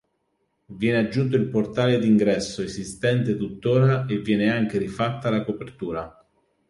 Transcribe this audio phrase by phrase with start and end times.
[0.65, 6.25] Viene aggiunto il portale d'ingresso esistente tuttora e viene anche rifatta la copertura.